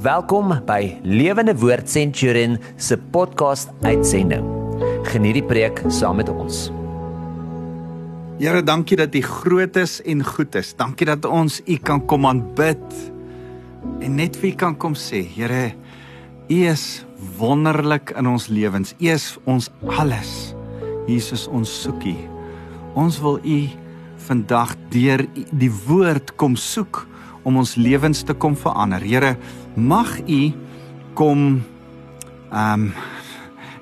[0.00, 4.46] Welkom by Lewende Woord Centurion se podcast uitsending.
[5.04, 6.70] Geniet die preek saam met ons.
[8.40, 10.70] Here, dankie dat U groot is en goed is.
[10.78, 12.80] Dankie dat ons U kan kom aanbid
[14.00, 15.74] en net vir U kan kom sê, Here,
[16.48, 17.04] U is
[17.36, 18.94] wonderlik in ons lewens.
[18.96, 19.68] U is ons
[20.00, 20.54] alles.
[21.10, 22.16] Jesus, ons soek U.
[23.04, 23.60] Ons wil U
[24.30, 27.04] vandag deur die woord kom soek
[27.44, 29.02] om ons lewens te kom verander.
[29.04, 29.36] Here,
[29.76, 30.42] mag U
[31.18, 31.62] kom
[32.50, 32.92] ehm um,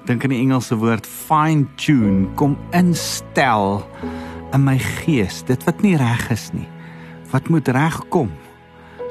[0.08, 3.82] dink aan die Engelse woord fine tune, kom instel
[4.56, 6.68] in my gees dit wat nie reg is nie.
[7.28, 8.32] Wat moet regkom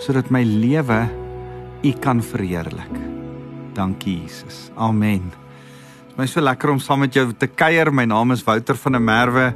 [0.02, 1.04] sodat my lewe
[1.86, 2.96] U kan verheerlik.
[3.78, 4.72] Dankie Jesus.
[4.76, 5.30] Amen.
[6.18, 7.92] My so lekker om saam met jou te kuier.
[7.94, 9.52] My naam is Wouter van der Merwe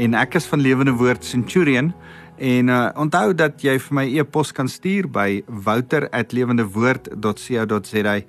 [0.00, 1.92] en ek is van Lewende Woord Centurion.
[2.38, 8.20] En uh, onthou dat jy vir my e-pos kan stuur by wouter@lewendewoord.co.za.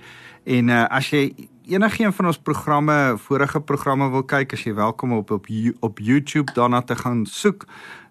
[0.47, 1.36] En uh, as jy
[1.67, 5.47] enigiemand van ons programme, vorige programme wil kyk, as jy welkom op op
[5.80, 7.66] op YouTube daarna te gaan soek.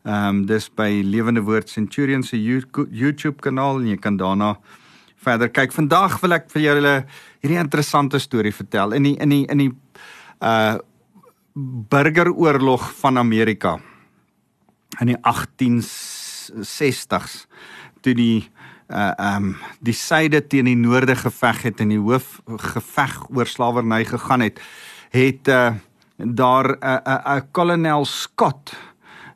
[0.05, 4.59] Ehm um, dis by Lewende Woord Centurion se YouTube kanaal en jy kan daarna
[5.17, 5.73] verder kyk.
[5.73, 7.05] Vandag wil ek vir julle
[7.41, 9.73] hierdie interessante storie vertel in die in die in die
[10.41, 10.77] uh
[11.89, 13.79] burgeroorlog van Amerika
[15.01, 17.47] in die 1860s
[18.01, 18.51] toe die
[18.87, 24.05] uh um die suide teen die noorde geveg het en die hoof geveg oor slawerny
[24.07, 24.61] gegaan het
[25.11, 25.75] het uh
[26.17, 28.77] daar 'n uh, 'n uh, uh, kolonel Scott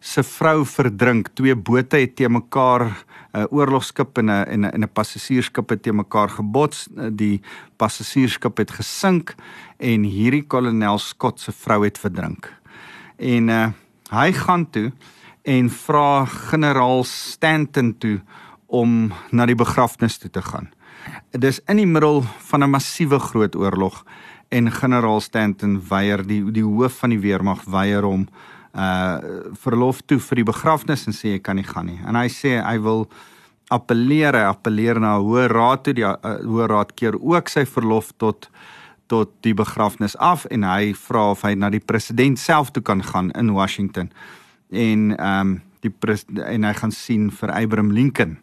[0.00, 1.28] se vrou verdrink.
[1.34, 5.82] Twee bote het te mekaar 'n uh, oorlogskip en 'n en 'n 'n passasiersskip het
[5.82, 6.88] te mekaar gebots.
[7.12, 7.40] Die
[7.76, 9.34] passasiersskip het gesink
[9.76, 12.52] en hierdie kolonel Scott se vrou het verdrink.
[13.16, 13.68] En uh
[14.10, 14.92] hy gaan toe
[15.50, 18.20] en vra generaal Stanton toe
[18.66, 20.68] om na die begrafnis toe te gaan.
[21.34, 24.04] Dit is in die middel van 'n massiewe groot oorlog
[24.48, 28.28] en generaal Stanton weier die die hoof van die weermag weier hom
[28.74, 29.18] uh
[29.64, 32.00] verlof toe vir die begrafnis en sê hy kan nie gaan nie.
[32.06, 33.08] En hy sê hy wil
[33.70, 38.12] appeleer, hy appeleer na hoë raad toe die uh, hoë raad keer ook sy verlof
[38.16, 38.50] tot
[39.06, 43.02] tot die begrafnis af en hy vra of hy na die president self toe kan
[43.02, 44.12] gaan in Washington
[44.70, 45.92] en ehm um, die
[46.44, 48.36] en hy gaan sien vir Abraham Lincoln.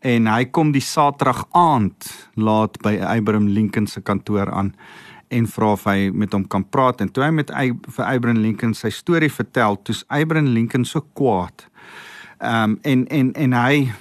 [0.00, 4.72] En hy kom die Saterdag aand laat by Abraham Lincoln se kantoor aan
[5.32, 7.00] en vra of hy met hom kan praat.
[7.00, 7.52] En toe hy met
[7.96, 11.68] vir Abraham Lincoln sy storie vertel, toe's Abraham Lincoln so kwaad.
[12.40, 13.92] Ehm um, en en en hy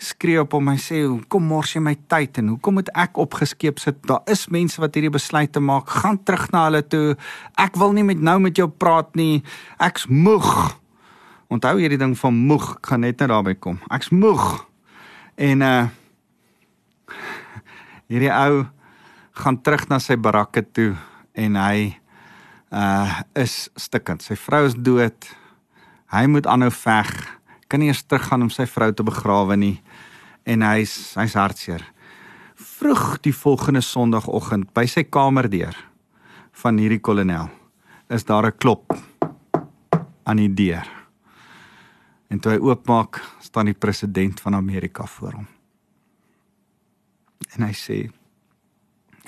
[0.00, 3.80] skree op hom en sê kom mors jy my tyd en hoekom moet ek opgeskeep
[3.82, 3.98] sit?
[4.08, 5.90] Daar is mense wat hierdie besluit te maak.
[6.00, 7.16] Gaan terug na hulle toe.
[7.60, 9.42] Ek wil nie met nou met jou praat nie.
[9.82, 10.48] Ek's moeg
[11.50, 13.80] Onthou hierdie ding van moeg, ek gaan net net daarby kom.
[13.90, 14.44] Ek's moeg.
[15.34, 15.88] En uh
[18.10, 18.64] hierdie ou
[19.38, 20.92] gaan terug na sy barakke toe
[21.34, 21.90] en hy
[22.70, 24.22] uh is stikkend.
[24.22, 25.26] Sy vrou is dood.
[26.14, 27.10] Hy moet aanhou veg.
[27.66, 29.80] Kan nie eers teruggaan om sy vrou te begrawe nie.
[30.46, 31.82] En hy's hy's hartseer.
[32.54, 35.74] Vroeg die volgende Sondagoggend by sy kamerdeur
[36.62, 37.50] van hierdie kolonel
[38.10, 38.94] is daar 'n klop
[40.24, 40.99] aan die deur.
[42.30, 45.48] En toe hy oopmaak, staan die president van Amerika voor hom.
[47.56, 48.10] En hy sê: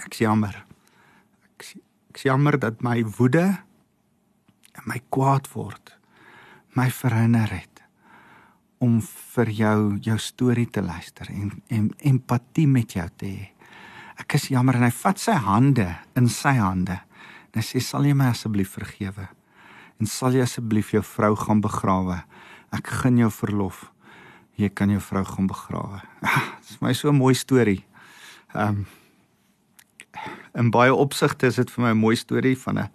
[0.05, 0.65] "Ek jammer.
[1.45, 1.75] Ek
[2.13, 3.65] ek jammer dat my woede
[4.73, 5.97] en my kwaad word
[6.77, 7.83] my verhinder het
[8.83, 8.99] om
[9.35, 13.51] vir jou jou storie te luister en en empatie met jou te hê.
[14.19, 15.87] Ek is jammer en hy vat sy hande
[16.19, 16.99] in sy hande.
[17.53, 19.29] En hy sê: "Sal jy my asseblief vergewe?
[20.01, 22.23] En sal jy asseblief jou vrou gaan begrawe?"
[22.73, 23.93] Ek gun jou verlof.
[24.61, 26.01] Jy kan jou vrou gaan begrawe.
[26.23, 27.85] Ah, dit is my so 'n mooi storie.
[28.55, 28.87] Ehm um,
[30.55, 32.91] in baie opsigte is dit vir my 'n mooi storie van 'n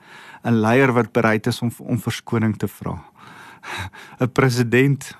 [0.45, 3.03] 'n leier wat bereid is om om verskoning te vra.
[4.21, 5.17] 'n President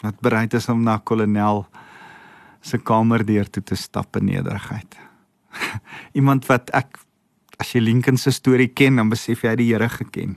[0.00, 1.66] wat bereid is om na kolonel
[2.60, 4.96] se kamer deur toe te stap in nederigheid.
[6.18, 6.98] Iemand wat ek
[7.58, 10.36] as jy Lincoln se storie ken, dan besef jy hy die Here geken.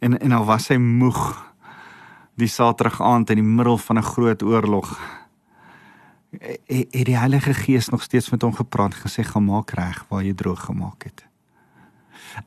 [0.00, 1.47] En en al was hy moeg
[2.38, 4.98] die Saterdag aand in die middel van 'n groot oorlog
[6.68, 10.64] het die Heilige Gees nog steeds met hom gepraat gesê gemaak reg waar jy droog
[10.64, 11.24] gemaak het.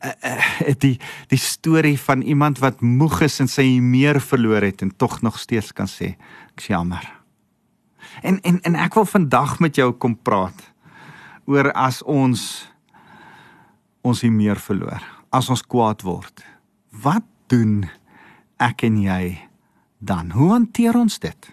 [0.05, 4.81] Uh, uh, die die storie van iemand wat moeg is en sy meer verloor het
[4.81, 6.15] en tog nog steeds kan sê
[6.55, 7.03] ek's jammer.
[8.21, 10.73] En en en ek wil vandag met jou kom praat
[11.45, 12.69] oor as ons
[14.01, 16.45] ons hier meer verloor, as ons kwaad word.
[16.89, 17.89] Wat doen
[18.57, 19.50] ek en jy
[20.01, 21.50] dan hoe hanteer ons dit?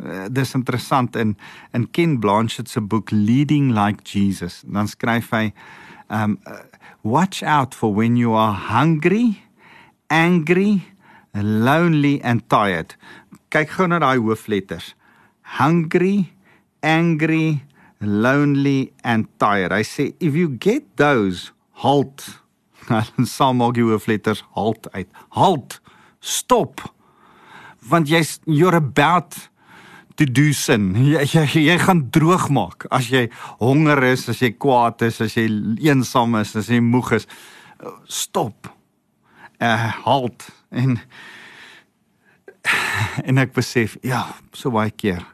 [0.00, 1.36] Uh, dis interessant in
[1.76, 4.60] in Ken Blanchett se boek Leading Like Jesus.
[4.66, 5.50] Dan skryf hy
[6.08, 6.60] um uh,
[7.02, 9.40] watch out for when you are hungry,
[10.08, 10.84] angry,
[11.34, 12.96] lonely and tired.
[13.50, 14.92] Kyk gou na daai hoofletters.
[15.56, 16.32] Hungry,
[16.82, 17.64] angry,
[18.00, 19.72] lonely and tired.
[19.72, 22.40] I say if you get those halt.
[22.90, 25.08] Dan sal maak jy hoofletters halt uit.
[25.36, 25.80] Halt.
[26.20, 26.90] Stop.
[27.88, 29.36] Want jy's you're about
[30.20, 30.92] to do sin.
[30.94, 33.28] Jy, jy jy gaan droog maak as jy
[33.62, 35.46] honger is, as jy kwaad is, as jy
[35.88, 37.28] eensaam is, as jy moeg is.
[38.10, 38.68] Stop.
[39.60, 40.98] Uh halt en
[43.28, 45.24] en ek besef ja, so baie keer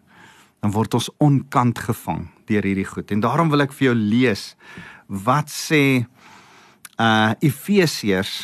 [0.63, 3.11] dan word ons onkant gevang deur hierdie goed.
[3.15, 4.49] En daarom wil ek vir jou lees
[5.07, 6.07] wat sê
[6.99, 8.39] uh Efesiërs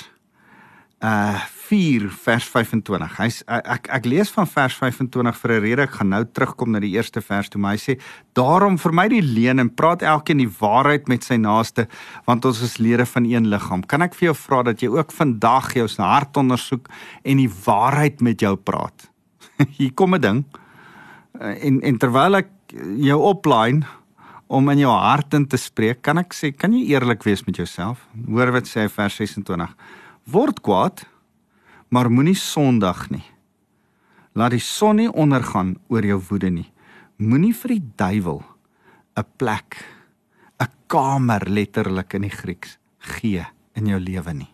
[1.02, 1.40] uh
[1.72, 3.12] 4 vers 25.
[3.16, 5.82] Hy's ek ek lees van vers 25 vir 'n rede.
[5.82, 8.00] Ek gaan nou terugkom na die eerste vers toe, maar hy sê:
[8.34, 11.88] "Daarom vermy die leuen en praat elkeen die waarheid met sy naaste,
[12.26, 15.12] want ons is lede van een liggaam." Kan ek vir jou vra dat jy ook
[15.12, 16.88] vandag jou hart ondersoek
[17.24, 19.08] en die waarheid met jou praat?
[19.78, 20.44] Hier kom 'n ding.
[21.40, 22.48] En en terwyl ek
[22.98, 23.86] jou opline
[24.48, 27.56] om in jou hart in te spreek, kan ek sê, kan jy eerlik wees met
[27.56, 28.06] jouself?
[28.28, 29.74] Hoor wat sê vers 26.
[30.26, 31.06] Word kwaad
[31.92, 33.24] maar moenie sondig nie.
[34.32, 36.68] Laat die son nie ondergaan oor jou woede nie.
[37.20, 38.40] Moenie vir die duiwel
[39.16, 39.84] 'n plek,
[40.58, 43.44] 'n kamer letterlik in die Grieks gee
[43.74, 44.50] in jou lewe nie.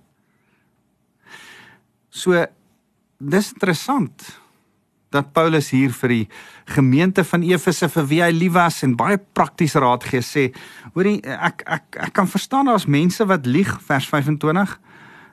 [2.10, 2.46] So
[3.18, 4.40] dis interessant
[5.10, 6.28] dat Paulus hier vir die
[6.66, 10.52] gemeente van Efese vir wie hy lief was en baie prakties raad gee sê,
[10.94, 14.78] hoorie ek ek ek kan verstaan daar's mense wat lieg vers 25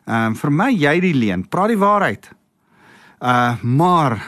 [0.06, 2.30] Ehm um, vir my jy die leen, praat die waarheid.
[3.20, 4.20] Uh maar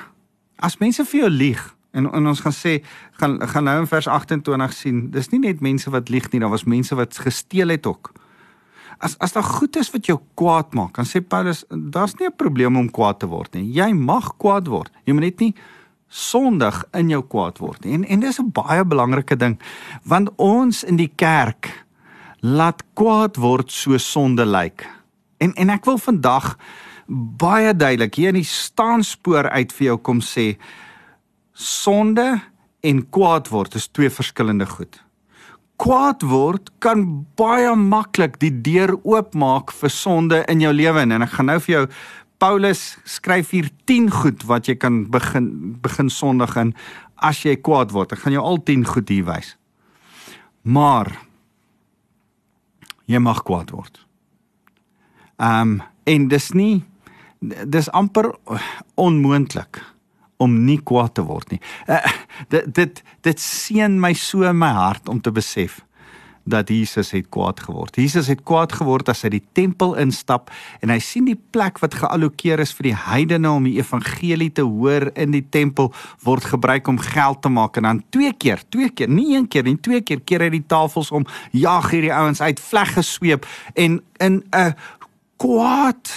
[0.58, 1.62] as mense vir jou lieg
[1.94, 2.80] en, en ons gaan sê
[3.22, 6.54] gaan gaan nou in vers 28 sien, dis nie net mense wat lieg nie, daar
[6.54, 8.12] was mense wat gesteel het ook.
[8.98, 12.36] As as daar goed is wat jou kwaad maak, dan sê Paulus, daar's nie 'n
[12.38, 13.70] probleem om kwaad te word nie.
[13.74, 14.92] Jy mag kwaad word.
[15.06, 15.54] Jy moet net nie
[16.10, 17.94] sondig in jou kwaad word nie.
[17.94, 19.60] En en dis 'n baie belangrike ding
[20.04, 21.86] want ons in die kerk
[22.42, 24.82] laat kwaad word so sonde lyk.
[24.82, 24.97] Like.
[25.38, 26.56] En en ek wil vandag
[27.40, 30.56] baie duidelik hier in die staanspoor uit vir jou kom sê
[31.58, 32.28] sonde
[32.86, 35.00] en kwaad word is twee verskillende goed.
[35.78, 37.04] Kwaad word kan
[37.38, 41.74] baie maklik die deur oopmaak vir sonde in jou lewe en ek gaan nou vir
[41.74, 41.86] jou
[42.38, 46.74] Paulus skryf hier 10 goed wat jy kan begin begin sondig in
[47.18, 48.14] as jy kwaad word.
[48.14, 49.56] Ek gaan jou al 10 goed hier wys.
[50.62, 51.10] Maar
[53.10, 54.07] jy mag kwaad word.
[55.38, 56.84] Ehm um, en dis nie
[57.66, 58.32] dis amper
[58.96, 59.82] onmoontlik
[60.38, 61.60] om nie kwaad te word nie.
[61.86, 62.02] Uh,
[62.50, 65.82] dit dit dit seën my so in my hart om te besef
[66.48, 67.96] dat Jesus het kwaad geword.
[67.96, 71.98] Jesus het kwaad geword as hy die tempel instap en hy sien die plek wat
[72.00, 75.92] geallokeer is vir die heidene om die evangelie te hoor in die tempel
[76.26, 79.68] word gebruik om geld te maak en dan twee keer, twee keer, nie een keer
[79.68, 84.00] nie, twee keer keer hy die tafels om, jaag hierdie ouens uit, vleg gesweep en
[84.24, 84.74] in 'n
[85.38, 86.12] kwaad.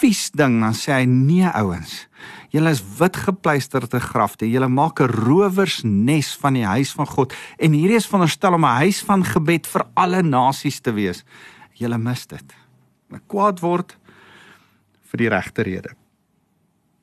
[0.00, 2.06] Vies ding dan sê hy nee ouens.
[2.50, 4.48] Julle is wit gepleisterde grafte.
[4.50, 7.34] Julle maak 'n rowersnes van die huis van God.
[7.58, 11.24] En hierdie is veronderstel om 'n huis van gebed vir alle nasies te wees.
[11.74, 12.54] Julle mis dit.
[13.26, 13.96] Kwaad word
[15.10, 15.94] vir die regte rede.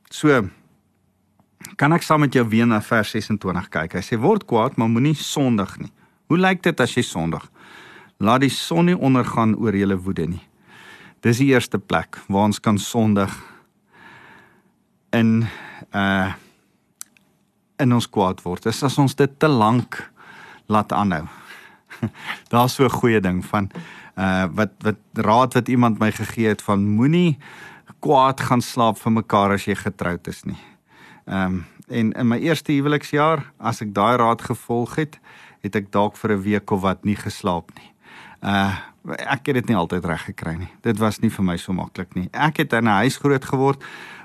[0.09, 0.49] So
[1.75, 3.93] kan ek saam met jou weer na vers 26 kyk?
[3.93, 5.91] Hy sê word kwaad maar moenie sondig nie.
[6.27, 7.49] Hoe lyk dit as jy sondig
[8.17, 10.43] Laat die son nie ondergaan oor julle woede nie.
[11.21, 13.33] Dis die eerste plek waar ons kan sondig
[15.15, 15.47] in
[15.93, 16.33] uh
[17.77, 18.63] in ons kwaad word.
[18.65, 19.99] Dis as ons dit te lank
[20.65, 21.27] laat aanhou.
[22.51, 23.69] Daar's so 'n goeie ding van
[24.17, 27.37] uh wat wat raad wat iemand my gegee het van moenie
[27.99, 30.61] kwaad gaan slaap vir mekaar as jy getroud is nie.
[31.27, 35.19] Ehm um, en in my eerste huweliksjaar as ek daai raad gevolg het,
[35.63, 37.91] het ek dalk vir 'n week of wat nie geslaap nie.
[38.41, 38.75] Uh
[39.07, 40.67] ek het dit nie altyd reg gekry nie.
[40.83, 42.27] Dit was nie vir my so maklik nie.
[42.33, 43.79] Ek het in 'n huis groot geword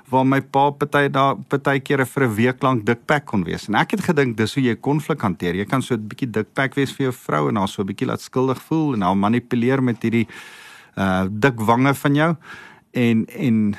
[0.09, 3.67] waar my pa party daar partykeer vir 'n week lank dikpak kon wees.
[3.67, 5.55] En ek het gedink dis hoe jy konflik hanteer.
[5.55, 8.07] Jy kan so 'n bietjie dikpak wees vir jou vrou en haar so 'n bietjie
[8.07, 10.27] laat skuldig voel en haar manipuleer met hierdie
[10.97, 12.35] uh dik wange van jou.
[12.91, 13.75] En en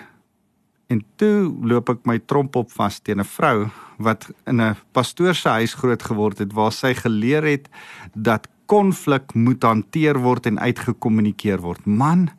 [0.89, 5.35] en toe loop ek my tromp op vas teen 'n vrou wat in 'n pastoor
[5.35, 7.69] se huis groot geword het waar sy geleer het
[8.15, 11.87] dat konflik moet hanteer word en uitgekommunikeer word.
[11.87, 12.31] Man,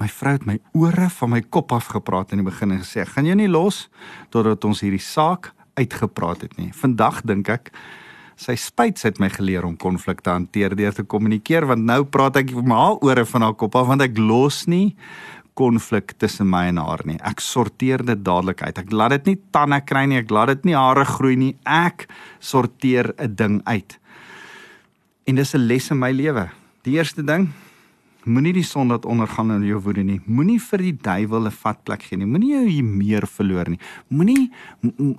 [0.00, 3.06] my vrou het my ore van my kop af gepraat in die begin en gesê,
[3.06, 3.88] "Gaan jy nie los
[4.30, 6.72] totdat ons hierdie saak uitgepraat het nie.
[6.76, 7.70] Vandag dink ek
[8.36, 12.52] sy spyt het my geleer om konflikte hanteer deur te kommunikeer want nou praat ek
[12.58, 14.96] met haar ore van haar kop af want ek los nie
[15.56, 17.16] konflik tussen my en haar nie.
[17.24, 18.76] Ek sorteer dit dadelik uit.
[18.76, 21.54] Ek laat dit nie tande kry nie, ek laat dit nie hare groei nie.
[21.64, 22.04] Ek
[22.44, 23.96] sorteer 'n ding uit.
[25.26, 26.48] En dis 'n les in my lewe.
[26.82, 27.48] Die eerste ding,
[28.24, 30.20] moenie die son laat ondergaan in jou woede nie.
[30.24, 32.26] Moenie vir die duiwel 'n vatplek gee nie.
[32.26, 33.78] Moenie jou hier meer verloor nie.
[34.08, 34.50] Moenie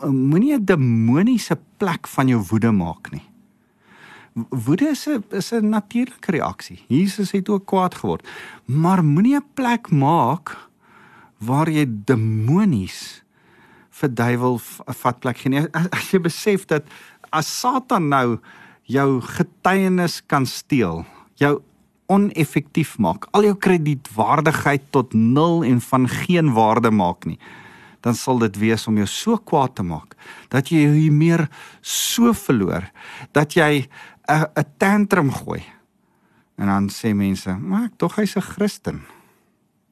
[0.02, 3.24] moenie 'n demoniese plek van jou woede maak nie
[4.50, 6.80] woede is 'n is 'n natuurlike reaksie.
[6.88, 8.28] Jesus het ook kwaad geword.
[8.66, 10.70] Maar moenie 'n plek maak
[11.38, 13.24] waar jy demonies
[13.90, 15.68] vir duiwel 'n vatplek gee nie.
[15.72, 16.84] As, as jy besef dat
[17.30, 18.40] as Satan nou
[18.88, 21.03] jou getuienis kan steel,
[21.36, 21.60] jou
[22.08, 27.39] oneffektief maak, al jou kredietwaardigheid tot nul en van geen waarde maak nie
[28.08, 30.15] dan sal dit wees om jou so kwaad te maak
[30.53, 31.48] dat jy hier meer
[31.82, 32.86] so verloor
[33.36, 33.89] dat jy
[34.27, 35.63] 'n 'n tantrum gooi.
[36.58, 39.01] En dan sê mense, "Maar ek tog hy's 'n Christen."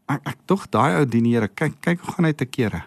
[0.07, 1.47] Ek ek tog daai ou dien Here.
[1.47, 2.83] Kyk, kyk hoe gaan hy te kere.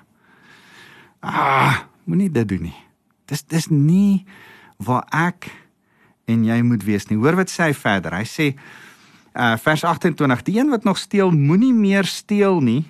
[1.21, 2.85] Ah, moenie dit doen nie.
[3.27, 4.25] Dis dis nie
[4.77, 5.51] waar ek
[6.29, 7.19] en jy moet wees nie.
[7.19, 8.19] Hoor wat sê hy verder.
[8.21, 8.53] Hy sê
[9.39, 12.85] uh vers 28: "Die een wat nog steel, moenie meer steel nie."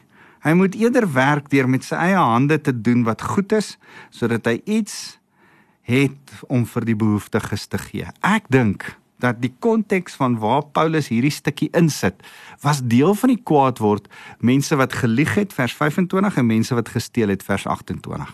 [0.47, 3.77] Hy moet eerder werk deur met sy eie hande te doen wat goed is
[4.15, 5.19] sodat hy iets
[5.89, 8.07] het om vir die behoeftiges te gee.
[8.23, 8.87] Ek dink
[9.19, 12.23] dat die konteks van waar Paulus hierdie stukkie insit
[12.63, 14.07] was deel van die kwaad word
[14.39, 18.31] mense wat gelieg het vers 25 en mense wat gesteel het vers 28.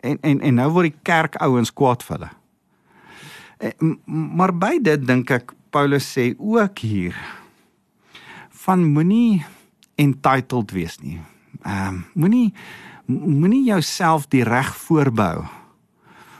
[0.00, 2.32] En en en nou word die kerk ouens kwaad vir hulle.
[3.58, 3.72] Eh,
[4.04, 7.16] maar by dit dink ek Paulus sê ook hier
[8.66, 9.44] van moenie
[9.96, 11.20] entitled wees nie.
[11.64, 12.52] Ehm um, moenie
[13.06, 15.44] moenie jouself die reg voorbou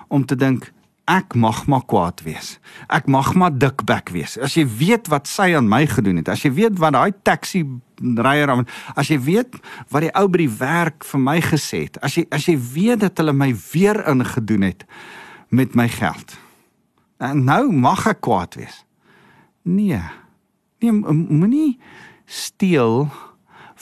[0.09, 0.73] om te dink
[1.07, 2.57] ek mag maar kwaad wees.
[2.91, 4.35] Ek mag maar dikbek wees.
[4.43, 7.63] As jy weet wat sy aan my gedoen het, as jy weet wat daai taxi
[8.03, 8.67] ryer aan,
[8.99, 9.55] as jy weet
[9.95, 13.07] wat die ou by die werk vir my gesê het, as jy as jy weet
[13.07, 14.83] dat hulle my weer ingedoen het
[15.55, 16.35] met my geld.
[17.19, 18.85] En nou mag ek kwaad wees.
[19.63, 20.03] Nee.
[20.81, 21.79] Nee, moenie
[22.27, 23.09] steel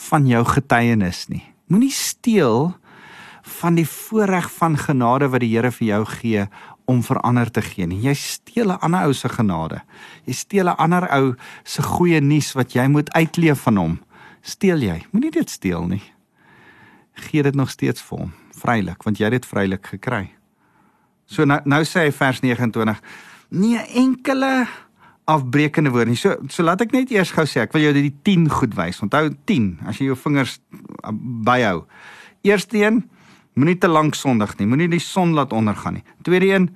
[0.09, 1.43] van jou getuienis nie.
[1.67, 2.73] Moenie steel
[3.59, 6.45] van die voorreg van genade wat die Here vir jou gee
[6.89, 8.01] om verander te gee nie.
[8.01, 9.81] Jy steel 'n ander ou se genade.
[10.25, 13.99] Jy steel 'n ander ou se goeie nuus wat jy moet uitleef van hom.
[14.41, 15.05] Steel jy?
[15.11, 16.03] Moenie dit steel nie.
[17.13, 20.34] Gee dit nog steeds vir hom, vrylik, want jy het dit vrylik gekry.
[21.25, 23.01] So nou nou sê hy vers 29:
[23.49, 24.67] Nie enkele
[25.25, 26.19] afbreekende woord nie.
[26.19, 29.01] So so laat ek net eers gou sê, ek wil jou die 10 goed wys.
[29.01, 30.59] Onthou 10 as jy jou vingers
[31.03, 31.11] uh,
[31.45, 31.85] byhou.
[32.45, 33.03] Eerste een,
[33.55, 34.67] Moenie te lank sondig nie.
[34.67, 36.03] Moenie die son laat ondergaan nie.
[36.27, 36.69] Tweede een,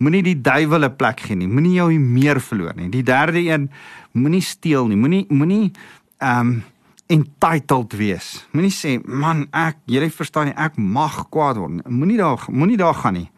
[0.00, 1.48] moenie die duiwel 'n plek gee nie.
[1.48, 2.88] Moenie jou meer verloor nie.
[2.88, 3.70] Die derde een,
[4.12, 4.96] moenie steel nie.
[4.96, 5.72] Moenie moenie
[6.18, 6.62] ehm um,
[7.06, 8.46] entitled wees.
[8.52, 12.94] Moenie sê, "Man, ek, jy verstaan nie, ek mag kwaad word." Moenie daar moenie daar
[12.94, 13.30] gaan nie.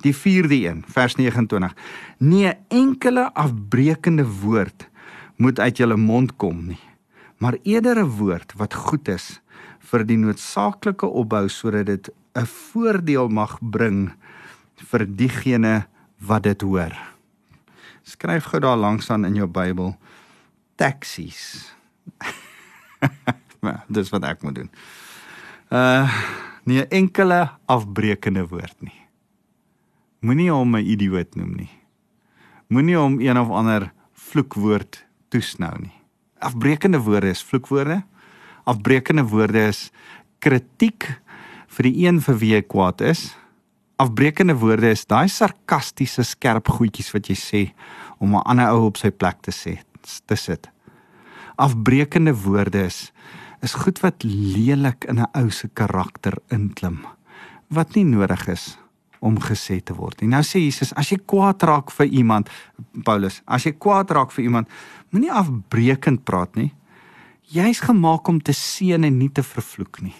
[0.00, 1.74] Die vierde een, vers 29.
[2.18, 4.88] Nee, enkele afbreekende woord
[5.36, 6.80] moet uit julle mond kom nie,
[7.38, 9.40] maar eerder 'n woord wat goed is
[9.78, 14.12] vir die noodsaaklike opbou sodat dit 'n voordeel mag bring
[14.90, 15.86] vir diegene
[16.18, 16.94] wat dit hoor.
[18.02, 19.96] Skryf gou daar langs aan in jou Bybel
[20.76, 21.74] taxies.
[23.60, 24.70] Maar dis wat ek moet doen.
[25.68, 26.08] Uh
[26.64, 29.00] nie 'n enkele afbreekende woord nie.
[30.20, 31.70] Moenie hom 'n idioot noem nie.
[32.68, 35.96] Moenie hom een of ander vloekwoord toesnou nie.
[36.38, 38.02] Afbreekende woorde is vloekwoorde.
[38.64, 39.90] Afbreekende woorde is
[40.38, 41.20] kritiek
[41.66, 43.34] vir die een vir wie jy kwaad is.
[43.96, 47.72] Afbreekende woorde is daai sarkastiese skerp goedjies wat jy sê
[48.18, 49.80] om 'n ander ou op sy plek te sê,
[50.26, 50.68] te sit.
[51.56, 53.12] Afbreekende woorde is
[53.62, 57.06] is goed wat lelik in 'n ou se karakter inklim
[57.68, 58.79] wat nie nodig is
[59.20, 60.22] om gesê te word.
[60.24, 62.48] En nou sê Jesus, as jy kwaad raak vir iemand,
[63.04, 64.70] Paulus, as jy kwaad raak vir iemand,
[65.12, 66.70] moenie afbreekend praat nie.
[67.50, 70.16] Jy's gemaak om te seën en nie te vervloek nie.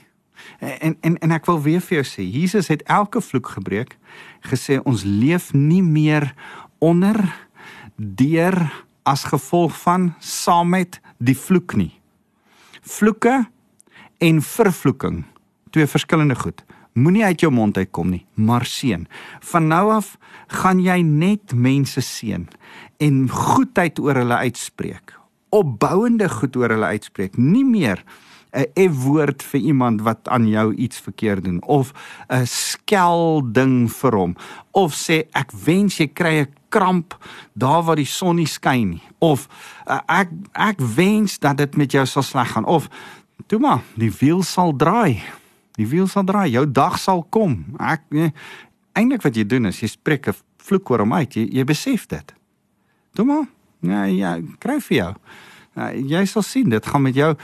[0.60, 3.96] En en en ek wil weer vir jou sê, Jesus het elke vloek gebreek,
[4.44, 6.32] gesê ons leef nie meer
[6.80, 7.20] onder
[7.96, 8.56] deur
[9.08, 11.92] as gevolg van saam met die vloek nie.
[12.80, 13.44] Vloeke
[14.20, 15.24] en vervloeking,
[15.70, 16.64] twee verskillende goed.
[16.92, 19.06] Moenie uit jou mond uitkom nie, maar seën.
[19.52, 20.16] Van nou af
[20.46, 22.48] gaan jy net mense seën
[22.98, 25.14] en goedheid oor hulle uitspreek.
[25.54, 28.04] Opbouende goed oor hulle uitspreek, nie meer
[28.52, 31.92] 'n F-woord vir iemand wat aan jou iets verkeerd doen of
[32.28, 34.36] 'n skel ding vir hom
[34.70, 37.18] of sê ek wens jy kry 'n kramp
[37.54, 39.48] daar waar die son nie skyn nie of
[40.06, 42.88] ek ek wens dat dit met jou sal sleg gaan of
[43.46, 45.22] toe maar die wiel sal draai
[45.80, 48.34] die wiel sal draai jou dag sal kom ek nee,
[48.98, 52.06] eintlik wat jy doen is jy spreek 'n vloek oor hom uit jy jy besef
[52.06, 52.34] dit
[53.16, 53.48] toe maar
[53.80, 55.12] ja ja kry vir jou
[55.76, 57.34] uh, jy sal sien dit gaan met jou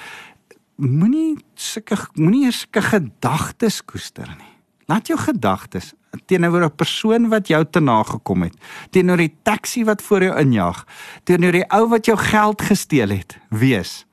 [0.77, 4.53] moenie sulke moenie sulke gedagtes koester nie.
[4.91, 5.95] Laat jou gedagtes
[6.27, 8.55] teenoor 'n persoon wat jou te nagekom het,
[8.91, 10.87] teenoor die taxi wat voor jou injag,
[11.25, 14.07] teenoor die ou wat jou geld gesteel het, wees.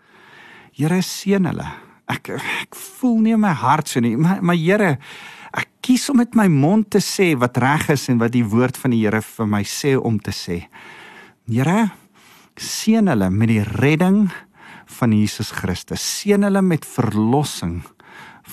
[0.74, 1.83] Here seën hulle.
[2.12, 4.98] Ek ek voel nie in my hart so nie, maar maar Here,
[5.54, 8.78] ek kies om met my mond te sê wat reg is en wat die woord
[8.80, 10.64] van die Here vir my sê om te sê.
[11.48, 11.92] Here,
[12.60, 14.28] seën hulle met die redding
[15.00, 16.04] van Jesus Christus.
[16.04, 17.82] Seën hulle met verlossing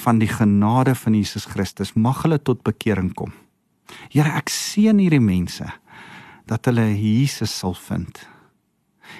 [0.04, 1.94] van die genade van Jesus Christus.
[1.94, 3.34] Mag hulle tot bekering kom.
[4.12, 5.66] Here, ek seën hierdie mense
[6.50, 8.22] dat hulle Jesus sal vind.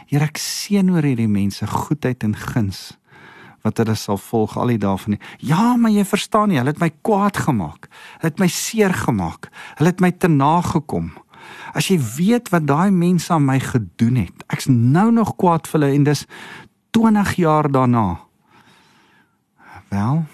[0.07, 2.93] Here, ek seën oor hierdie mense goedheid en guns
[3.65, 6.73] wat hulle sal volg al die dae van die Ja, maar jy verstaan nie, hulle
[6.73, 7.91] het my kwaad gemaak.
[8.21, 9.51] Hulle het my seer gemaak.
[9.79, 11.13] Hulle het my te nagekom.
[11.75, 14.45] As jy weet wat daai mense aan my gedoen het.
[14.53, 16.27] Ek's nou nog kwaad vir hulle en dis
[16.97, 18.21] 20 jaar daarna.
[19.91, 20.25] Wel,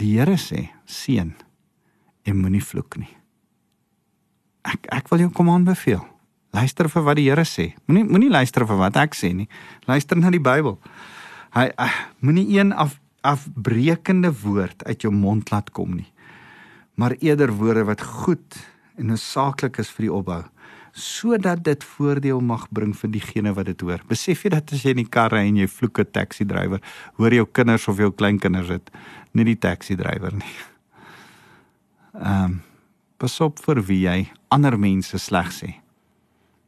[0.00, 1.34] die Here sê, seun,
[2.24, 3.12] en moenie vloek nie.
[4.64, 6.00] Ek ek wil jou kom aanbeveel.
[6.54, 7.72] Luister vir wat die Here sê.
[7.84, 9.48] Moenie moenie luister vir wat ek sê nie.
[9.90, 10.78] Luister na die Bybel.
[11.54, 16.10] Hy uh, moenie een af afbreekende woord uit jou mond laat kom nie.
[17.00, 18.58] Maar eerder woorde wat goed
[19.00, 20.42] en noodsaaklik is vir die opbou
[20.94, 24.02] sodat dit voordeel mag bring vir diegene wat dit hoor.
[24.06, 26.78] Besef jy dat as jy in die kar ry en jy vloek 'n taxi drywer,
[27.18, 28.90] hoor jou kinders of jou kleinkinders dit,
[29.32, 30.54] nie die taxi drywer nie.
[32.14, 32.62] Ehm um,
[33.18, 35.74] pas op vir wie jy ander mense sleg sê.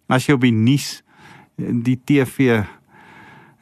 [0.09, 1.03] As jy op die nuus
[1.57, 2.67] die TV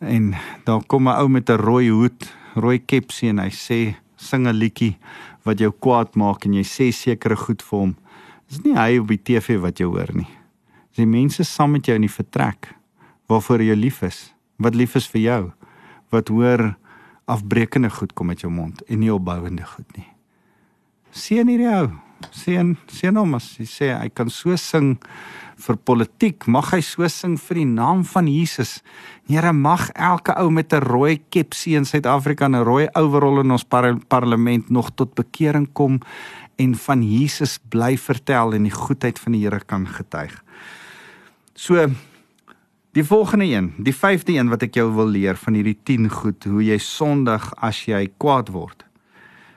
[0.00, 4.46] en daar kom 'n ou met 'n rooi hoed, rooi kepsie en hy sê sing
[4.46, 4.96] 'n liedjie
[5.44, 7.96] wat jou kwaad maak en jy sê sekere goed vir hom.
[8.48, 10.28] Dis nie hy op die TV wat jy hoor nie.
[10.88, 12.74] Dis die mense saam met jou in die vertrek
[13.28, 15.52] waarvoor jy lief is, wat lief is vir jou,
[16.11, 16.76] wat hoor
[17.24, 20.07] afbreekende goed kom uit jou mond en nie opbouende goed nie.
[21.11, 21.88] Seën hierdie ou.
[22.30, 24.96] Seën seën hom as hy sê hy kan so sing
[25.57, 28.83] vir politiek, mag hy so sing vir die naam van Jesus.
[29.29, 33.51] Here mag elke ou met 'n rooi kepsie in Suid-Afrika en 'n rooi overall in
[33.51, 36.01] ons par parlement nog tot bekering kom
[36.57, 40.43] en van Jesus bly vertel en die goedheid van die Here kan getuig.
[41.55, 41.90] So
[42.93, 46.45] die volgende een, die vyfde een wat ek jou wil leer van hierdie 10 goed
[46.45, 48.85] hoe jy sondig as jy kwaad word.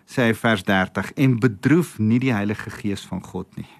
[0.07, 3.76] Sê hy vers 30 en bedroef nie die Heilige Gees van God nie.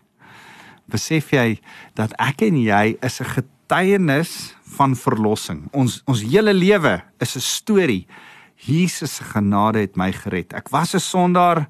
[0.87, 1.59] Besef jy
[1.95, 5.67] dat ek en jy is 'n getuienis van verlossing.
[5.73, 8.07] Ons ons hele lewe is 'n storie.
[8.55, 10.53] Jesus se genade het my gered.
[10.53, 11.67] Ek was 'n sondaar,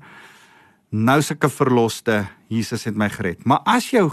[0.90, 3.44] nou sulke verloste Jesus het my gered.
[3.46, 4.06] Maar as jou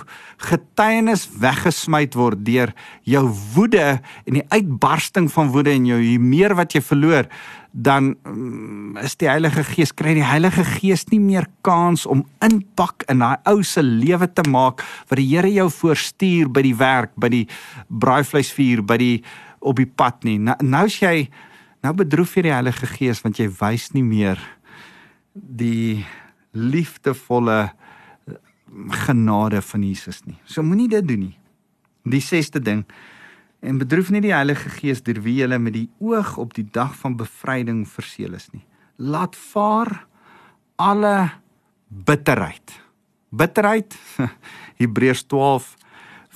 [0.43, 2.73] getuienis weggesmy word deur
[3.07, 7.29] jou woede en die uitbarsting van woede en jou hoe meer wat jy verloor,
[7.75, 13.07] dan um, is die Heilige Gees kry die Heilige Gees nie meer kans om inpak
[13.11, 17.15] in daai ou se lewe te maak wat die Here jou voorstuur by die werk,
[17.19, 17.47] by die
[17.89, 19.17] braaivleisvuur, by die
[19.65, 20.37] op die pad nie.
[20.39, 21.29] Nou nou as jy
[21.85, 24.39] nou bedroef jy die Heilige Gees want jy wys nie meer
[25.35, 26.05] die
[26.55, 27.75] liefdevolle
[29.05, 30.39] genade van Jesus nie.
[30.45, 31.37] So moenie dit doen nie.
[32.05, 32.85] Die sesde ding
[33.65, 36.93] en bedroef nie die Heilige Gees deur wie jy met die oog op die dag
[37.01, 38.65] van bevryding verseël is nie.
[38.97, 40.07] Laat vaar
[40.77, 41.31] alle
[41.89, 42.81] bitterheid.
[43.31, 43.97] Bitterheid
[44.81, 45.75] Hebreërs 12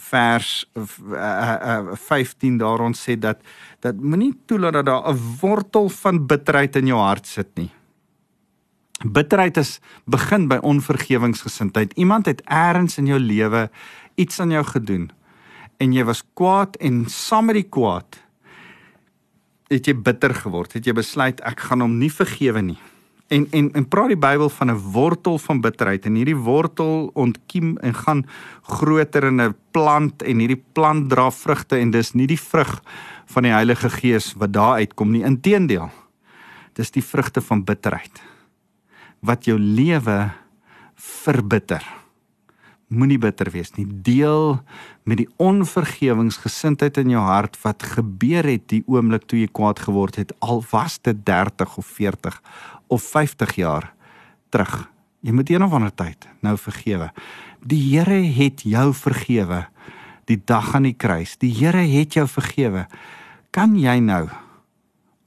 [0.08, 1.56] vers uh, uh,
[1.92, 3.42] uh, 15 daar ons sê dat
[3.84, 7.70] dat moenie toelaat dat daar 'n wortel van bitterheid in jou hart sit nie.
[9.06, 9.78] Bitterheid is
[10.10, 11.92] begin by onvergewingsgesindheid.
[11.94, 13.68] Iemand het eers in jou lewe
[14.18, 15.10] iets aan jou gedoen
[15.78, 18.18] en jy was kwaad en saam met die kwaad
[19.70, 20.72] het jy bitter geword.
[20.74, 22.78] Het jy besluit ek gaan hom nie vergewe nie.
[23.30, 27.76] En en en praat die Bybel van 'n wortel van bitterheid en hierdie wortel ontkiem
[27.78, 28.26] en gaan
[28.62, 32.82] groter in 'n plant en hierdie plant dra vrugte en dis nie die vrug
[33.26, 35.22] van die Heilige Gees wat daar uitkom nie.
[35.22, 35.90] Inteendeel.
[36.72, 38.22] Dis die vrugte van bitterheid
[39.20, 40.30] wat jou lewe
[40.98, 41.84] verbitter.
[42.88, 43.84] Moenie bitter wees nie.
[43.84, 44.58] Deel
[45.04, 50.16] met die onvergewingsgesindheid in jou hart wat gebeur het die oomblik toe jy kwaad geword
[50.20, 52.40] het, al was dit 30 of 40
[52.88, 53.90] of 50 jaar
[54.48, 54.88] terug.
[55.20, 57.10] Jy moet een of ander tyd nou vergewe.
[57.60, 59.66] Die Here het jou vergewe
[60.28, 61.36] die dag aan die kruis.
[61.40, 62.86] Die Here het jou vergewe.
[63.50, 64.26] Kan jy nou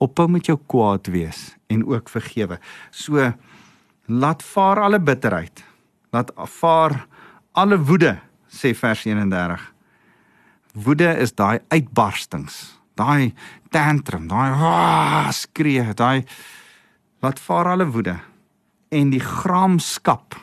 [0.02, 2.60] ophou met jou kwaad wees en ook vergewe?
[2.90, 3.34] So
[4.12, 5.64] laat vaar alle bitterheid.
[6.12, 7.06] Laat vaar
[7.52, 8.18] alle woede,
[8.52, 9.64] sê vers 31.
[10.74, 13.34] Woede is daai uitbarstings, daai
[13.72, 16.24] tantrum, daai skree, daai
[17.24, 18.18] laat vaar alle woede
[18.92, 20.36] en die gramskap.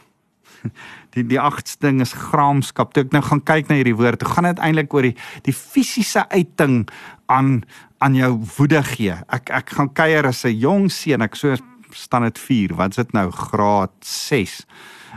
[1.17, 2.91] Die die agste ding is gramskap.
[2.93, 5.15] Toe ek nou gaan kyk na hierdie woord, hoe gaan dit eintlik oor die
[5.47, 6.83] die fisiese uiting
[7.33, 7.63] aan
[8.05, 8.29] aan jou
[8.59, 9.17] woede gee.
[9.33, 11.57] Ek ek gaan kuier as 'n jong seun, ek so
[11.91, 14.67] staan dit 4, wat is dit nou graad 6.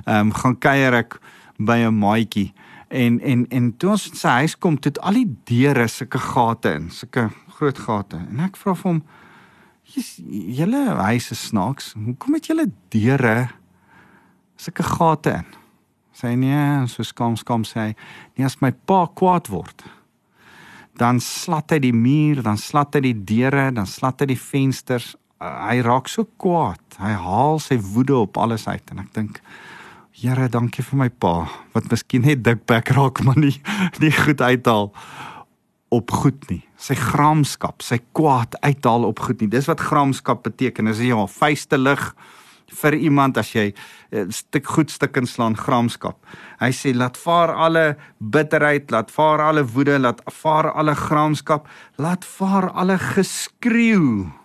[0.06, 1.20] Ehm um, gaan kuier ek
[1.58, 2.54] by 'n maatjie
[2.92, 6.90] en en en toe ons sy huis kom, het al die deure sulke gate in,
[6.92, 8.20] sulke groot gate.
[8.32, 9.02] En ek vra vir hom:
[10.58, 11.94] "Julle huis is snaaks.
[11.94, 13.50] Hoekom het julle deure
[14.56, 15.46] sulke gate in?"
[16.12, 17.96] Sy nee, so skam skam sê hy:
[18.36, 19.84] "Nee, as my pa kwaad word,
[20.98, 25.16] dan slat hy die muur, dan slat hy die deure, dan slat hy die vensters.
[25.42, 26.82] Uh, hy raak so kwaad.
[27.02, 29.42] Hy haal sy woede op alles uit en ek dink
[30.22, 33.56] Here, dankie vir my pa wat miskien net dikbek raak maar nie
[34.04, 34.92] nie goed uithaal
[35.92, 36.62] op goed nie.
[36.78, 39.50] Sy gramskap, sy kwaad uithaal op goed nie.
[39.50, 40.92] Dis wat gramskap beteken.
[40.92, 42.06] Dis ja, vuiste lig
[42.82, 43.74] vir iemand as jy 'n
[44.12, 46.22] eh, stuk goed stuk inslaan gramskap.
[46.62, 52.24] Hy sê laat vaar alle bitterheid, laat vaar alle woede, laat vaar alle gramskap, laat
[52.26, 54.41] vaar alle geskreeu.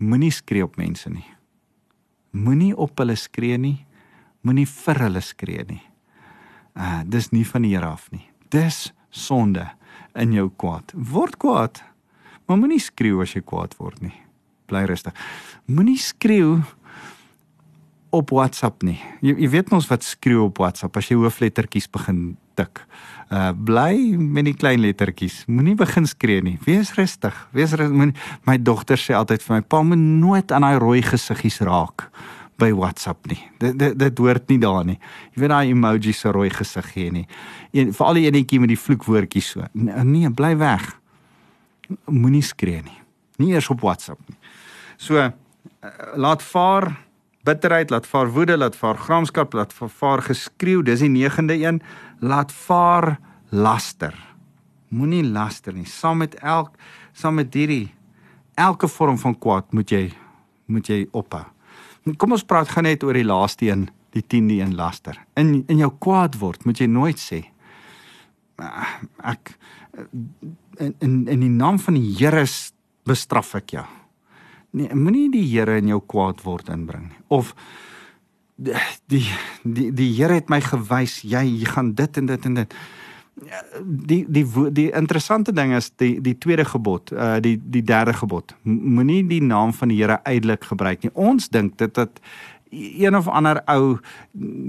[0.00, 1.26] Moenie skree op mense nie.
[2.32, 3.78] Moenie op hulle skree nie
[4.46, 5.82] moenie vir hulle skree nie.
[6.78, 8.24] Uh dis nie van die Here af nie.
[8.52, 9.66] Dis sonde
[10.18, 10.94] in jou kwaad.
[10.94, 11.82] Word kwaad.
[12.46, 14.14] Maar moenie skreeu as jy kwaad word nie.
[14.70, 15.16] Bly rustig.
[15.70, 16.60] Moenie skreeu
[18.14, 18.98] op WhatsApp nie.
[19.22, 22.84] Jy, jy weet mos wat skreeu op WhatsApp as jy hooflettertjies begin tik.
[23.30, 25.44] Uh bly met die klein lettertjies.
[25.46, 26.58] Moenie begin skree nie.
[26.66, 27.36] Wees rustig.
[27.56, 28.14] Wees rustig.
[28.48, 32.10] My dogter sê altyd vir my: "Pa, moet nooit aan daai rooi gesiggies raak."
[32.60, 33.40] by WhatsApp nie.
[33.60, 34.98] Dit dit dit hoort nie daar nie.
[35.34, 37.26] Jy weet daai emoji se rooi gesig gee nie.
[37.76, 39.68] Een vir al die enetjie met die vloekwoordjies so.
[39.72, 40.88] Nee, bly weg.
[42.06, 42.98] Moenie skree nie.
[43.40, 44.36] Nie eers op WhatsApp nie.
[45.00, 45.30] So uh,
[46.20, 46.92] laat vaar
[47.48, 50.82] bitterheid, laat vaar woede, laat vaar gramskap, laat vaar geskreeu.
[50.84, 51.80] Dis die 9de een.
[52.20, 53.18] Laat vaar
[53.50, 54.14] laster.
[54.88, 55.86] Moenie laster nie.
[55.86, 56.76] Saam met elk
[57.12, 57.90] saam met hierdie
[58.54, 60.10] elke vorm van kwaad moet jy
[60.70, 61.44] moet jy ophou.
[62.16, 65.18] Kom ons praat gaan net oor die laaste een, die 10de een laster.
[65.36, 67.44] In in jou kwaad word, moet jy nooit sê
[69.24, 69.54] ek
[70.78, 72.44] in in in die naam van die Here
[73.08, 73.86] bestraf ek jou.
[74.76, 77.22] Nee, moenie die Here in jou kwaad word inbring nie.
[77.28, 77.54] Of
[78.60, 79.24] die
[79.64, 82.74] die die, Here het my gewys jy, jy gaan dit en dit en dit
[83.80, 84.44] die die
[84.76, 88.54] die interessante ding is die die tweede gebod, uh die die derde gebod.
[88.62, 91.12] Moenie die naam van die Here uitelik gebruik nie.
[91.14, 92.20] Ons dink dit dat
[92.70, 93.98] een of ander ou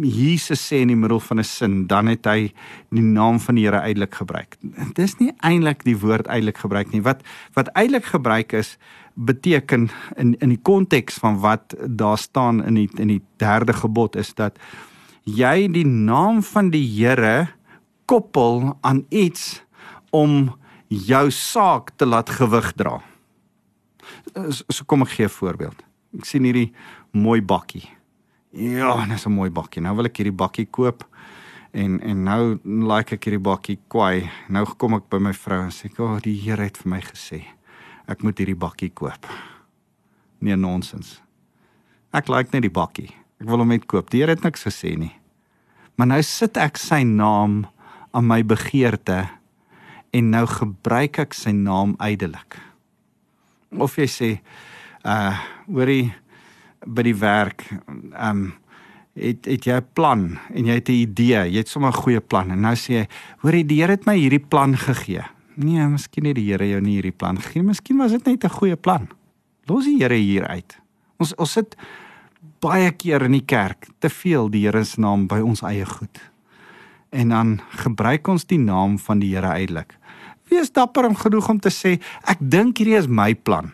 [0.01, 2.53] Jesus sê in die middel van 'n sin, dan het hy
[2.89, 4.57] die naam van die Here uitelik gebruik.
[4.93, 7.01] Dis nie eintlik die woord uitelik gebruik nie.
[7.01, 7.21] Wat
[7.53, 8.77] wat uitelik gebruik is
[9.13, 14.15] beteken in in die konteks van wat daar staan in die in die derde gebod
[14.15, 14.59] is dat
[15.23, 17.47] jy die naam van die Here
[18.05, 19.61] koppel aan iets
[20.09, 20.51] om
[20.87, 22.99] jou saak te laat gewig dra.
[24.67, 25.83] So kom ek gee 'n voorbeeld.
[26.17, 26.73] Ek sien hierdie
[27.11, 27.89] mooi bakkie.
[28.51, 29.81] Ja, dis 'n mooi bakkie.
[29.81, 31.07] Nou wil ek hierdie bakkie koop
[31.71, 34.29] en en nou like ek hierdie bakkie kwai.
[34.49, 37.01] Nou kom ek by my vrou en sê, "O, oh, die Here het vir my
[37.01, 37.45] gesê
[38.11, 39.27] ek moet hierdie bakkie koop."
[40.41, 41.21] Nee, nonsens.
[42.11, 43.11] Ek like net die bakkie.
[43.39, 44.09] Ek wil hom net koop.
[44.09, 45.13] Die Here het niks gesê nie.
[45.95, 47.65] Maar nou sit ek sy naam
[48.11, 49.29] aan my begeerte
[50.11, 52.57] en nou gebruik ek sy naam uitelik.
[53.77, 54.31] Of jy sê
[55.07, 55.37] uh
[55.71, 56.11] hoorie
[56.85, 57.63] by die werk
[58.17, 58.51] um
[59.15, 62.21] het het jy 'n plan en jy het 'n idee, jy het sommer 'n goeie
[62.21, 63.07] plan en nou sê jy
[63.41, 65.23] hoorie die Here het my hierdie plan gegee.
[65.61, 68.49] Nee, miskien het die Here jou nie hierdie plan gegee, miskien was dit net 'n
[68.49, 69.07] goeie plan.
[69.67, 70.77] Los die Here hier uit.
[71.19, 71.75] Ons ons sit
[72.59, 76.31] baie keer in die kerk te veel die Here se naam by ons eie goed
[77.11, 79.97] en dan gebruik ons die naam van die Here uitelik.
[80.51, 83.71] Wees dapper om genoeg om te sê ek dink hierdie is my plan.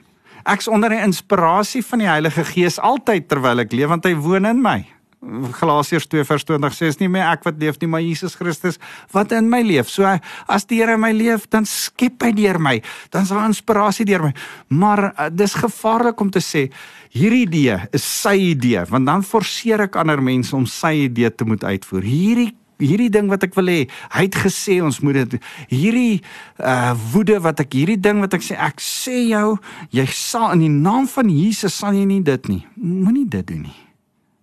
[0.47, 4.47] Ek's onder die inspirasie van die Heilige Gees altyd terwyl ek leef want hy woon
[4.50, 4.80] in my.
[5.28, 8.78] Galasiërs 2:20 sê is nie meer ek wat leef nie, maar Jesus Christus
[9.12, 9.90] wat in my leef.
[9.92, 10.08] So
[10.48, 12.82] as die Here in my leef, dan skep hy deur my.
[13.10, 14.34] Dan is daar inspirasie deur my.
[14.70, 16.68] Maar uh, dis gevaarlik om te sê
[17.12, 21.46] hierdie idee is sy idee, want dan forceer ek ander mense om sy idee te
[21.46, 22.06] moet uitvoer.
[22.06, 23.80] Hierdie hierdie ding wat ek wil hê.
[24.13, 25.38] Hy het gesê ons moet dit
[25.72, 26.22] hierdie
[26.62, 29.58] uh woede wat ek hierdie ding wat ek sê ek sê jou
[29.96, 32.63] jy sal in die naam van Jesus sal jy nie dit nie.
[32.78, 33.78] Moenie dit doen nie.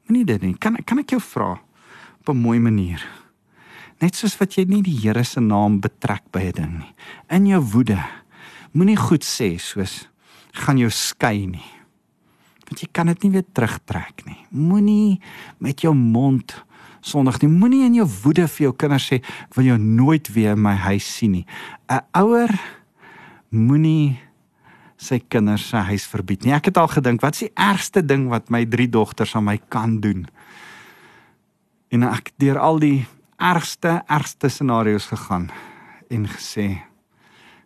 [0.07, 0.55] Moenie dit nie.
[0.59, 1.61] Kan kan ek jou vra
[2.21, 3.01] op 'n mooi manier?
[4.01, 6.95] Net soos wat jy nie die Here se naam betrek by 'n ding nie.
[7.31, 7.99] In jou woede
[8.73, 10.09] moenie goed sê soos
[10.53, 11.71] gaan jou skei nie.
[12.67, 14.47] Want jy kan dit nie weer terugtrek nie.
[14.51, 15.21] Moenie
[15.59, 16.65] met jou mond
[17.05, 17.51] Sondag nie.
[17.53, 19.21] Moenie in jou woede vir jou kinders sê
[19.55, 21.47] wil jou nooit weer in my huis sien nie.
[21.89, 22.49] 'n Ouer
[23.51, 24.19] moenie
[25.05, 26.55] sy kinders se huis verbied nie.
[26.57, 29.59] Ek het al gedink, wat is die ergste ding wat my drie dogters aan my
[29.73, 30.25] kan doen?
[31.95, 33.05] En ek deur al die
[33.39, 35.51] ergste ergste scenario's gegaan
[36.11, 36.69] en gesê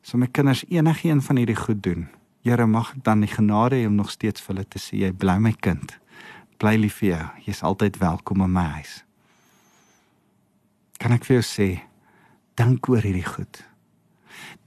[0.02, 2.06] so my kinders enigiets van hierdie goed doen.
[2.46, 5.12] Here mag ek dan die genade hê om nog steeds vir hulle te sê jy
[5.12, 5.98] bly my kind.
[6.58, 7.26] Bly lief vir jou.
[7.50, 9.02] Jy's altyd welkom in my huis
[10.98, 11.68] kan ek vir jou sê
[12.58, 13.62] dink oor hierdie goed.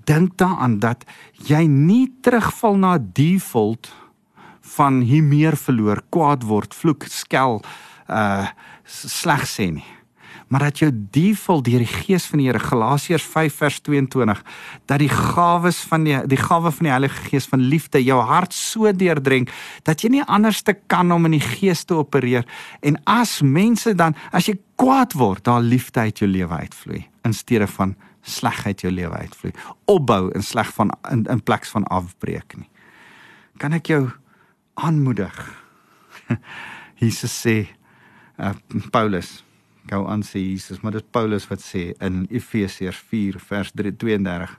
[0.06, 1.06] Dink daaraan dat
[1.48, 3.92] jy nie terugval na default
[4.76, 7.62] van hier meer verloor, kwaad word, vloek, skel,
[8.10, 8.48] uh
[8.92, 9.88] sleg sê nie.
[10.52, 14.42] Maar dat jou default deur die gees van die Here Galasiërs 5 vers 22
[14.90, 18.54] dat die gawes van die die gawe van die Heilige Gees van liefde jou hart
[18.54, 19.52] so deurdrink
[19.88, 22.44] dat jy nie anders te kan om in die gees te opereer.
[22.84, 27.38] En as mense dan as jy kwaad word daar liefde uit jou lewe uitvloei in
[27.38, 29.54] steede van slegheid jou lewe uitvloei
[29.92, 32.70] opbou in sleg van in, in plek van afbreek nie
[33.62, 34.04] kan ek jou
[34.82, 35.40] aanmoedig
[37.04, 37.56] Jesus sê
[38.38, 38.54] uh,
[38.92, 39.42] Paulus
[39.90, 44.58] gou aan sê Jesus, maar dit Paulus wat sê in Efesiërs 4 vers 32.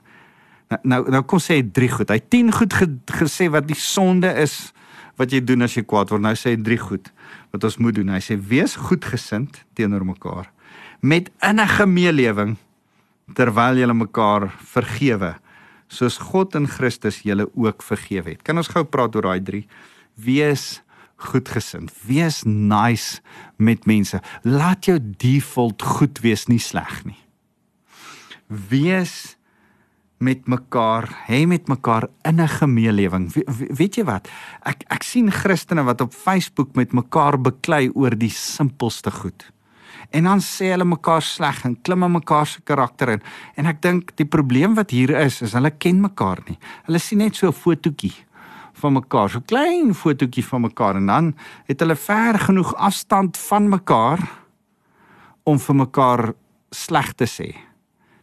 [0.73, 2.11] Nou nou, nou kom sê hy drie goed.
[2.11, 2.87] Hy 10 goed ge,
[3.21, 4.73] gesê wat die sonde is
[5.19, 6.23] wat jy doen as jy kwaad word.
[6.25, 7.11] Nou sê hy drie goed
[7.53, 8.13] wat ons moet doen.
[8.15, 10.49] Hy sê wees goedgesind teenoor mekaar
[11.03, 12.53] met innige meelewing
[13.31, 15.35] terwyl julle mekaar vergewe
[15.93, 18.41] soos God in Christus julle ook vergewe het.
[18.43, 19.67] Kan ons gou praat oor daai drie?
[20.17, 20.81] Wees
[21.23, 21.93] goedgesind.
[22.07, 23.21] Wees nice
[23.57, 24.19] met mense.
[24.43, 27.19] Laat jou default goed wees, nie sleg nie.
[28.47, 29.35] Wees
[30.23, 33.33] met mekaar, hê met mekaar in 'n gemeelewing.
[33.33, 34.27] We, we, weet jy wat?
[34.63, 39.51] Ek ek sien Christene wat op Facebook met mekaar beklei oor die simpelste goed.
[40.13, 43.23] En dan sê hulle mekaar sleg en klim in mekaar se karakter in.
[43.57, 46.59] En ek dink die probleem wat hier is, is hulle ken mekaar nie.
[46.85, 48.13] Hulle sien net so 'n fotootjie
[48.73, 51.33] van mekaar, so klein fotootjie van mekaar en dan
[51.67, 54.19] het hulle ver genoeg afstand van mekaar
[55.43, 56.33] om vir mekaar
[56.71, 57.55] sleg te sê,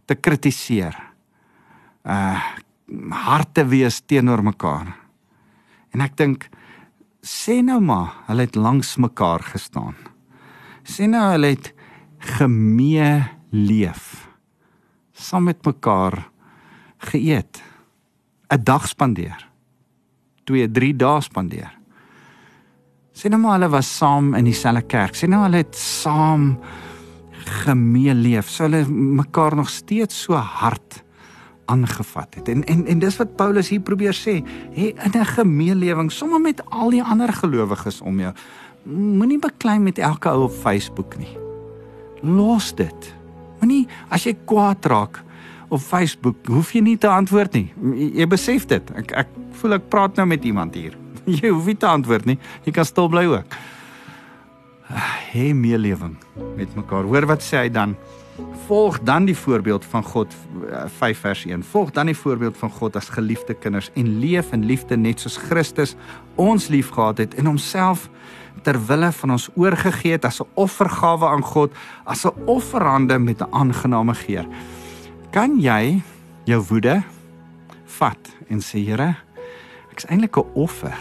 [0.06, 0.96] te kritiseer.
[2.04, 2.38] Uh
[3.10, 4.88] harte wees teenoor mekaar.
[5.94, 6.48] En ek dink
[7.22, 9.94] sê nou maar, hulle het langs mekaar gestaan.
[10.82, 11.70] Sê nou hulle het
[12.20, 14.28] gemee leef.
[15.12, 16.30] Saam met mekaar
[17.10, 17.62] geëet.
[18.50, 19.48] 'n Dag spandeer.
[20.44, 21.78] 2, 3 dae spandeer.
[23.12, 25.14] Sê nou maar hulle was saam in dieselfde kerk.
[25.14, 26.58] Sê nou hulle het saam
[27.64, 28.48] gemee leef.
[28.48, 31.02] So hulle mekaar nog steeds so hard
[31.70, 32.48] aangevat het.
[32.48, 34.40] En en en dis wat Paulus hier probeer sê,
[34.74, 38.32] hê in 'n gemeelewing sommer met al die ander gelowiges om jou.
[38.84, 41.49] Moenie beklei met elke ou op Facebook nie.
[42.22, 43.10] Los dit.
[43.60, 45.20] Moenie as jy kwaad raak
[45.70, 47.66] op Facebook, hoef jy nie te antwoord nie.
[48.16, 48.94] Jy besef dit.
[48.98, 50.96] Ek ek voel ek praat nou met iemand hier.
[51.40, 52.38] Jy hoef nie te antwoord nie.
[52.64, 53.58] Jy kan stil bly ook.
[55.30, 56.16] Hê meelewing
[56.56, 57.06] met mekaar.
[57.06, 57.94] Hoor wat sê hy dan?
[58.66, 60.34] Volg dan die voorbeeld van God
[60.96, 61.62] 5 eh, vers 1.
[61.70, 65.36] Volg dan die voorbeeld van God as geliefde kinders en leef in liefde net soos
[65.36, 65.94] Christus
[66.40, 68.08] ons liefgehad het en homself
[68.62, 71.70] ter wille van ons oorgegee het as 'n offergawe aan God,
[72.04, 74.46] as 'n offerande met 'n aangename geur.
[75.30, 76.02] Kan jy
[76.44, 77.02] jou woede
[77.84, 79.16] vat en sê Here,
[79.90, 80.98] ek's eintlik 'n offer.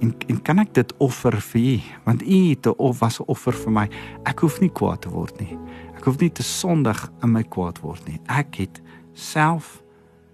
[0.00, 1.80] En en kan ek dit offer vir U?
[2.04, 3.88] Want U het 'n of was 'n offer vir my.
[4.24, 5.58] Ek hoef nie kwaad te word nie.
[5.96, 8.20] Ek hoef nie te sondig in my kwaad word nie.
[8.26, 8.80] Ek het
[9.12, 9.82] self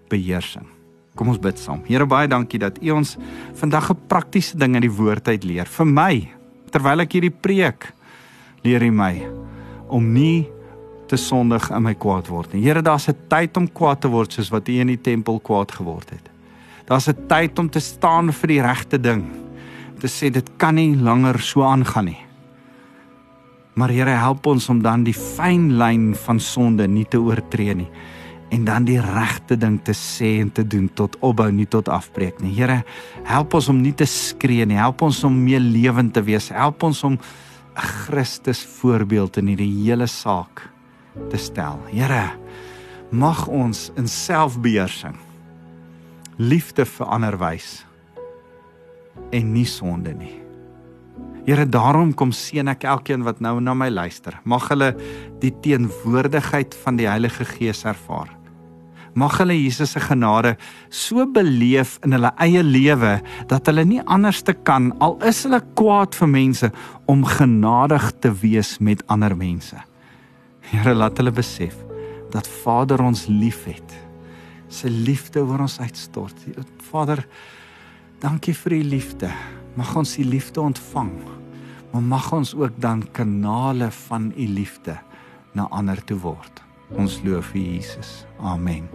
[0.07, 0.78] beheersing.
[1.19, 1.81] Kom ons bid saam.
[1.83, 3.17] Here baie dankie dat U ons
[3.59, 5.67] vandag 'n praktiese ding uit die woord uit leer.
[5.67, 6.31] Vir my
[6.71, 7.91] terwyl ek hierdie preek
[8.63, 9.27] leer U my
[9.89, 10.47] om nie
[11.09, 12.63] te sondig in my kwaad word nie.
[12.63, 15.71] Here, daar's 'n tyd om kwaad te word soos wat U in die tempel kwaad
[15.71, 16.29] geword het.
[16.87, 19.23] Daar's 'n tyd om te staan vir die regte ding.
[19.95, 22.25] Om te sê dit kan nie langer so aangaan nie.
[23.75, 27.89] Maar Here, help ons om dan die fyn lyn van sonde nie te oortree nie
[28.49, 32.41] en dan die regte ding te sê en te doen tot opbou nie tot afbreek
[32.41, 32.55] nie.
[32.57, 32.81] Here,
[33.29, 34.79] help ons om nie te skree nie.
[34.79, 36.49] Help ons om meer lewend te wees.
[36.53, 40.69] Help ons om 'n Christus voorbeeld in hierdie hele saak
[41.29, 41.79] te stel.
[41.91, 42.31] Here,
[43.11, 45.17] mag ons in selfbeheersing
[46.37, 47.85] liefde vir ander wys
[49.31, 50.39] en nie sonde nie.
[51.45, 54.39] Here, daarom kom seën ek elkeen wat nou na my luister.
[54.43, 54.93] Mag hulle
[55.41, 58.38] die teenwoordigheid van die Heilige Gees ervaar.
[59.19, 60.55] Mag hulle Jesus se genade
[60.89, 63.17] so beleef in hulle eie lewe
[63.51, 66.69] dat hulle nie anders te kan al is hulle kwaad vir mense
[67.09, 69.75] om genadig te wees met ander mense.
[70.69, 71.75] Here, laat hulle besef
[72.31, 73.97] dat Vader ons liefhet.
[74.69, 76.45] Sy liefde oor ons uitstort.
[76.91, 77.23] Vader,
[78.21, 79.33] dankie vir u liefde.
[79.75, 81.11] Mag ons u liefde ontvang.
[81.89, 84.99] Maar mag ons ook dan kanale van u liefde
[85.57, 86.68] na ander toe word.
[86.97, 88.25] Ons loof U Jesus.
[88.39, 88.89] Amen.